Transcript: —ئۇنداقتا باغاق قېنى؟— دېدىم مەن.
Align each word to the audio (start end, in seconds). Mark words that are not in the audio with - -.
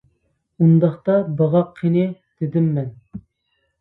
—ئۇنداقتا 0.67 1.17
باغاق 1.41 1.69
قېنى؟— 1.81 2.07
دېدىم 2.41 2.75
مەن. 2.79 2.93